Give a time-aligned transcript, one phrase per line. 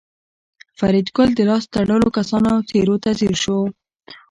[0.77, 3.59] فریدګل د لاس تړلو کسانو څېرو ته ځیر شو